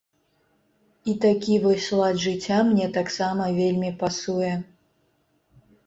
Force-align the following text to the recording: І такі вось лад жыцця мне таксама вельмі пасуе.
І 1.13 1.15
такі 1.25 1.59
вось 1.67 1.91
лад 2.01 2.17
жыцця 2.25 2.59
мне 2.73 2.87
таксама 2.99 3.53
вельмі 3.61 3.97
пасуе. 4.05 4.53